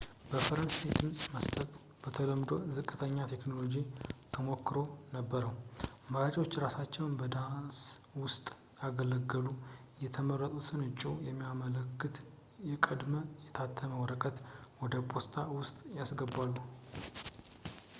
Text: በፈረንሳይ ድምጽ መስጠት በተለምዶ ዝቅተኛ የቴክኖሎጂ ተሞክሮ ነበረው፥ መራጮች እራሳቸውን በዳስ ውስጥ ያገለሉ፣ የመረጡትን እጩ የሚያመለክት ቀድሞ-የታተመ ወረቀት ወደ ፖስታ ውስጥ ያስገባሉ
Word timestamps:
በፈረንሳይ 0.29 0.91
ድምጽ 0.99 1.19
መስጠት 1.33 1.71
በተለምዶ 2.03 2.49
ዝቅተኛ 2.75 3.11
የቴክኖሎጂ 3.23 3.75
ተሞክሮ 4.35 4.77
ነበረው፥ 5.15 5.53
መራጮች 6.13 6.55
እራሳቸውን 6.59 7.13
በዳስ 7.19 7.79
ውስጥ 8.23 8.47
ያገለሉ፣ 8.81 9.45
የመረጡትን 10.05 10.81
እጩ 10.89 11.03
የሚያመለክት 11.29 12.17
ቀድሞ-የታተመ 12.87 13.93
ወረቀት 14.03 14.39
ወደ 14.83 15.05
ፖስታ 15.13 15.37
ውስጥ 15.59 15.77
ያስገባሉ 16.01 16.53